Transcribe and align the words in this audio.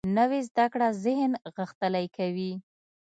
نوې 0.17 0.39
زده 0.49 0.65
کړه 0.73 0.87
ذهن 1.05 1.31
غښتلی 1.55 2.05
کوي 2.17 2.51